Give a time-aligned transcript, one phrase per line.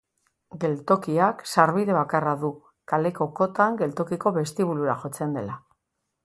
[0.61, 2.51] Geltokiak sarbide bakarra du,
[2.93, 5.61] kaleko kotan geltokiko bestibulura jotzen dela.